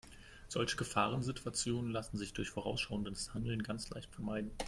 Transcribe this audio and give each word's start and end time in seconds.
Solche 0.47 0.77
Gefahrensituationen 0.77 1.91
lassen 1.91 2.17
sich 2.17 2.33
durch 2.33 2.49
vorausschauendes 2.49 3.35
Handeln 3.35 3.61
ganz 3.61 3.87
leicht 3.91 4.11
vermeiden. 4.11 4.49